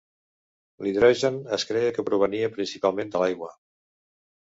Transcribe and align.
L'hidrogen 0.85 1.37
es 1.59 1.67
creia 1.73 1.93
que 1.99 2.07
provenia 2.09 2.53
principalment 2.59 3.15
de 3.15 3.25
l'aigua. 3.25 3.55